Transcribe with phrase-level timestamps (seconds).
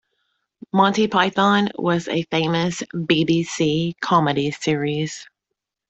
[0.73, 5.27] Monty Python was a famous B B C comedy series